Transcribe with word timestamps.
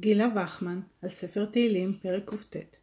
גילה 0.00 0.28
וחמן, 0.36 0.80
על 1.02 1.10
ספר 1.10 1.46
תהילים, 1.46 1.92
פרק 1.92 2.30
קט. 2.50 2.76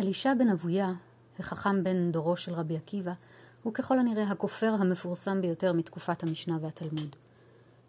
אלישע 0.00 0.34
בן 0.34 0.48
אבויה, 0.48 0.92
החכם 1.38 1.84
בן 1.84 2.12
דורו 2.12 2.36
של 2.36 2.52
רבי 2.52 2.76
עקיבא, 2.76 3.12
הוא 3.62 3.74
ככל 3.74 3.98
הנראה 3.98 4.22
הכופר 4.22 4.74
המפורסם 4.80 5.40
ביותר 5.40 5.72
מתקופת 5.72 6.22
המשנה 6.22 6.58
והתלמוד. 6.60 7.16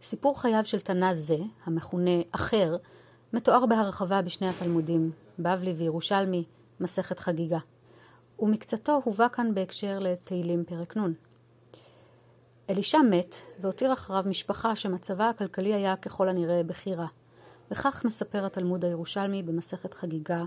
סיפור 0.04 0.42
חייו 0.42 0.66
של 0.66 0.80
תנא 0.80 1.16
זה, 1.16 1.38
המכונה 1.64 2.22
אחר, 2.32 2.76
מתואר 3.34 3.66
בהרחבה 3.66 4.22
בשני 4.22 4.50
התלמודים, 4.50 5.12
בבלי 5.40 5.74
וירושלמי, 5.74 6.44
מסכת 6.80 7.20
חגיגה. 7.20 7.60
ומקצתו 8.40 9.02
הובא 9.04 9.28
כאן 9.32 9.54
בהקשר 9.54 10.00
לתהילים 10.00 10.64
פרק 10.66 10.98
נ'. 10.98 11.12
אלישע 12.70 12.98
מת 12.98 13.36
והותיר 13.62 13.94
אחריו 13.94 14.24
משפחה 14.28 14.76
שמצבה 14.76 15.30
הכלכלי 15.30 15.74
היה 15.74 15.96
ככל 15.96 16.30
הנראה 16.30 16.64
בכי 16.64 16.96
רע. 16.96 17.08
וכך 17.72 18.06
מספר 18.06 18.46
התלמוד 18.46 18.86
הירושלמי 18.86 19.44
במסכת 19.44 19.94
חגיגה, 19.94 20.44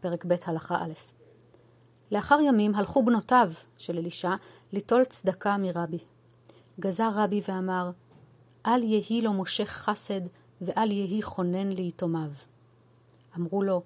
פרק 0.00 0.24
ב' 0.24 0.34
הלכה 0.46 0.76
א'. 0.76 0.92
לאחר 2.10 2.38
ימים 2.42 2.74
הלכו 2.74 3.02
בנותיו 3.02 3.52
של 3.76 3.98
אלישע 3.98 4.34
ליטול 4.72 5.04
צדקה 5.04 5.56
מרבי. 5.56 5.98
גזר 6.80 7.10
רבי 7.14 7.40
ואמר, 7.48 7.90
אל 8.66 8.82
יהי 8.82 9.22
לו 9.22 9.32
מושך 9.32 9.68
חסד 9.68 10.20
ואל 10.60 10.90
יהי 10.90 11.22
חונן 11.22 11.68
ליתומיו. 11.68 12.30
אמרו 13.36 13.62
לו, 13.62 13.82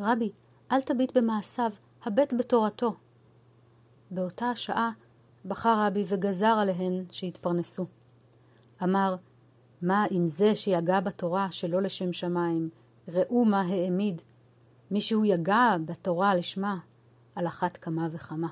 רבי, 0.00 0.32
אל 0.72 0.80
תביט 0.80 1.16
במעשיו, 1.16 1.70
הבט 2.04 2.34
בתורתו. 2.38 2.94
באותה 4.10 4.50
השעה 4.50 4.90
בחר 5.44 5.86
רבי 5.86 6.04
וגזר 6.08 6.56
עליהן 6.60 7.04
שיתפרנסו. 7.10 7.86
אמר, 8.82 9.16
מה 9.82 10.04
עם 10.10 10.28
זה 10.28 10.54
שיגע 10.54 11.00
בתורה 11.00 11.48
שלא 11.50 11.82
לשם 11.82 12.12
שמיים? 12.12 12.68
ראו 13.08 13.44
מה 13.44 13.60
העמיד. 13.60 14.22
מי 14.90 15.00
שהוא 15.00 15.24
יגע 15.24 15.76
בתורה 15.84 16.34
לשמה, 16.34 16.78
על 17.34 17.46
אחת 17.46 17.76
כמה 17.76 18.08
וכמה. 18.12 18.48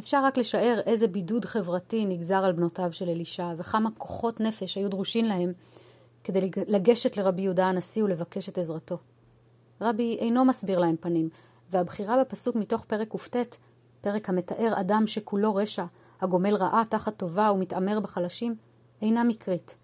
אפשר 0.00 0.24
רק 0.24 0.38
לשער 0.38 0.80
איזה 0.86 1.08
בידוד 1.08 1.44
חברתי 1.44 2.04
נגזר 2.06 2.44
על 2.44 2.52
בנותיו 2.52 2.92
של 2.92 3.08
אלישע, 3.08 3.52
וכמה 3.56 3.90
כוחות 3.98 4.40
נפש 4.40 4.74
היו 4.76 4.88
דרושים 4.88 5.24
להם 5.24 5.52
כדי 6.24 6.50
לגשת 6.68 7.16
לרבי 7.16 7.42
יהודה 7.42 7.66
הנשיא 7.66 8.04
ולבקש 8.04 8.48
את 8.48 8.58
עזרתו. 8.58 8.98
רבי 9.80 10.16
אינו 10.20 10.44
מסביר 10.44 10.78
להם 10.78 10.96
פנים, 11.00 11.28
והבחירה 11.70 12.20
בפסוק 12.20 12.56
מתוך 12.56 12.84
פרק 12.84 13.08
קט, 13.30 13.56
פרק 14.00 14.28
המתאר 14.28 14.80
אדם 14.80 15.06
שכולו 15.06 15.54
רשע, 15.54 15.84
הגומל 16.20 16.54
רעה 16.54 16.82
תחת 16.88 17.16
טובה 17.16 17.52
ומתעמר 17.52 18.00
בחלשים, 18.00 18.56
אינה 19.04 19.24
מקרית. 19.24 19.76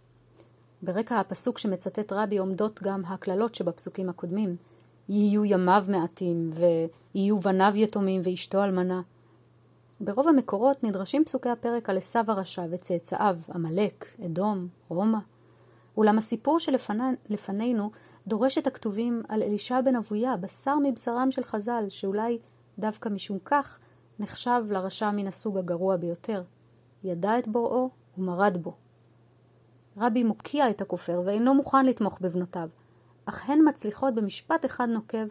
ברקע 0.83 1.21
הפסוק 1.21 1.59
שמצטט 1.59 2.13
רבי 2.13 2.39
עומדות 2.39 2.83
גם 2.83 3.05
הקללות 3.05 3.55
שבפסוקים 3.55 4.09
הקודמים, 4.09 4.57
יהיו 5.09 5.45
ימיו 5.45 5.85
מעטים, 5.89 6.51
ויהיו 7.15 7.41
בניו 7.41 7.73
יתומים 7.75 8.21
ואשתו 8.25 8.65
אלמנה. 8.65 9.01
ברוב 10.01 10.29
המקורות 10.29 10.85
נדרשים 10.85 11.25
פסוקי 11.25 11.49
הפרק 11.49 11.91
על 11.91 11.97
עשו 11.97 12.19
הרשע 12.29 12.65
וצאצאיו, 12.71 13.37
עמלק, 13.55 14.07
אדום, 14.25 14.69
רומא. 14.89 15.19
אולם 15.97 16.19
הסיפור 16.19 16.59
שלפנינו 16.59 17.91
דורש 18.27 18.59
את 18.59 18.67
הכתובים 18.67 19.23
על 19.29 19.43
אלישע 19.43 19.81
בן 19.81 19.97
אבויה, 19.97 20.37
בשר 20.37 20.77
מבשרם 20.83 21.31
של 21.31 21.43
חז"ל, 21.43 21.85
שאולי 21.89 22.39
דווקא 22.79 23.09
משום 23.09 23.39
כך 23.45 23.79
נחשב 24.19 24.63
לרשע 24.71 25.11
מן 25.11 25.27
הסוג 25.27 25.59
הגרוע 25.59 25.97
ביותר. 25.97 26.43
ידע 27.05 27.39
את 27.39 27.49
בוראו 27.49 27.91
ומרד 28.19 28.57
בו. 28.63 28.75
רבי 29.97 30.25
מוקיע 30.25 30.71
את 30.71 30.81
הכופר 30.81 31.23
ואינו 31.25 31.55
מוכן 31.55 31.87
לתמוך 31.87 32.19
בבנותיו, 32.21 32.69
אך 33.25 33.51
הן 33.51 33.59
מצליחות 33.69 34.15
במשפט 34.15 34.65
אחד 34.65 34.89
נוקב 34.89 35.27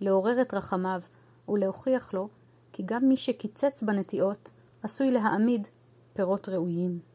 לעורר 0.00 0.40
את 0.40 0.54
רחמיו 0.54 1.00
ולהוכיח 1.48 2.14
לו 2.14 2.28
כי 2.72 2.82
גם 2.86 3.08
מי 3.08 3.16
שקיצץ 3.16 3.82
בנטיעות 3.82 4.50
עשוי 4.82 5.10
להעמיד 5.10 5.68
פירות 6.12 6.48
ראויים. 6.48 7.11